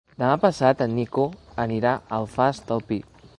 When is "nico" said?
0.99-1.25